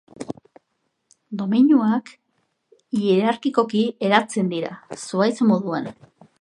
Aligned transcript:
Domeinuak 1.41 2.09
hierarkikoki 3.01 3.85
eratzen 4.09 4.53
dira, 4.57 4.75
zuhaitz 5.01 5.39
moduan. 5.55 5.91